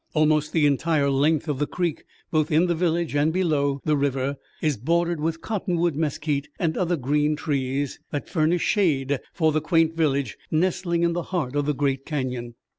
Almost 0.15 0.51
the 0.51 0.65
entire 0.65 1.11
length 1.11 1.47
of 1.47 1.59
the 1.59 1.67
creek, 1.67 2.05
both 2.31 2.51
in 2.51 2.65
the 2.65 2.73
village 2.73 3.13
and 3.15 3.31
below, 3.31 3.81
the 3.85 3.95
river 3.95 4.37
is 4.59 4.75
bordered 4.75 5.19
with 5.19 5.41
cottonwood, 5.41 5.93
mesquite 5.95 6.49
and 6.57 6.75
other 6.75 6.95
green 6.97 7.35
trees, 7.35 7.99
that 8.09 8.27
furnish 8.27 8.63
shade 8.63 9.19
for 9.31 9.51
the 9.51 9.61
quaint 9.61 9.93
village 9.95 10.39
nestling 10.49 11.03
in 11.03 11.13
the 11.13 11.21
heart 11.29 11.55
of 11.55 11.67
the 11.67 11.75
great 11.75 12.03
Canyon. 12.03 12.55